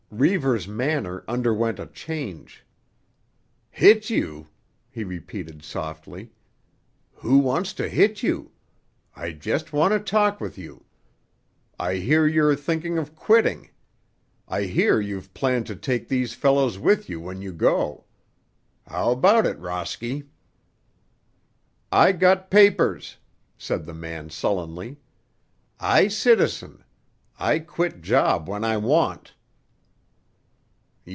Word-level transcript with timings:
Reivers's 0.13 0.67
manner 0.67 1.23
underwent 1.25 1.79
a 1.79 1.85
change. 1.87 2.65
"Hit 3.69 4.09
you?" 4.09 4.47
he 4.89 5.05
repeated 5.05 5.63
softly. 5.63 6.33
"Who 7.13 7.37
wants 7.37 7.71
to 7.75 7.87
hit 7.87 8.21
you? 8.21 8.51
I 9.15 9.31
just 9.31 9.71
want 9.71 9.93
to 9.93 9.99
talk 10.01 10.41
with 10.41 10.57
you. 10.57 10.83
I 11.79 11.95
hear 11.95 12.27
you're 12.27 12.57
thinking 12.57 12.97
of 12.97 13.15
quitting. 13.15 13.69
I 14.49 14.63
hear 14.63 14.99
you've 14.99 15.33
planned 15.33 15.65
to 15.67 15.77
take 15.77 16.09
these 16.09 16.33
fellows 16.33 16.77
with 16.77 17.07
you 17.07 17.21
when 17.21 17.41
you 17.41 17.53
go. 17.53 18.03
How 18.85 19.11
about 19.11 19.45
it, 19.45 19.57
Rosky?" 19.61 20.27
"I 21.89 22.11
got 22.11 22.51
papers," 22.51 23.15
said 23.57 23.85
the 23.85 23.93
man 23.95 24.29
sullenly. 24.29 24.97
"I 25.79 26.09
citizen; 26.09 26.83
I 27.39 27.59
quit 27.59 28.01
job 28.01 28.49
when 28.49 28.65
I 28.65 28.75
want." 28.75 29.35